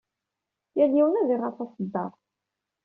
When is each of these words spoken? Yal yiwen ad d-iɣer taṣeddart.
Yal 0.77 0.93
yiwen 0.95 1.19
ad 1.21 1.25
d-iɣer 1.27 1.51
taṣeddart. 1.57 2.21